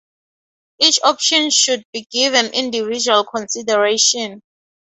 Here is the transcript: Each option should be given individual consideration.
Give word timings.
Each 0.79 0.99
option 1.03 1.51
should 1.51 1.83
be 1.93 2.07
given 2.11 2.55
individual 2.55 3.23
consideration. 3.23 4.41